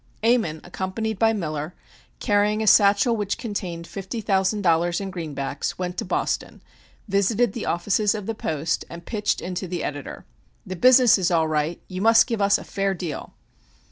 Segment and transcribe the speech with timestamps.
[0.23, 1.75] Ammon, accompanied by Miller,
[2.19, 6.63] carrying a satchel which contained fifty thousand dollars in greenbacks, went to Boston,
[7.07, 10.25] visited the offices of the Post, and pitched into the editor.
[10.65, 13.35] "The business is all right; you must give us a fair deal!"